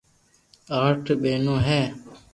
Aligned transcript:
آٺ 0.81 1.03
ٻينو 1.21 1.53
ھي 1.67 1.81